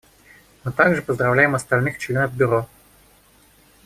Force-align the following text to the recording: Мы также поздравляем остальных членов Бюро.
Мы 0.63 0.71
также 0.71 1.03
поздравляем 1.03 1.53
остальных 1.53 1.99
членов 1.99 2.33
Бюро. 2.35 2.67